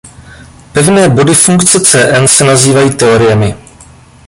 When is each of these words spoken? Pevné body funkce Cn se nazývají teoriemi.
Pevné 0.71 1.09
body 1.09 1.33
funkce 1.33 1.81
Cn 1.85 2.27
se 2.27 2.43
nazývají 2.43 2.95
teoriemi. 2.95 3.55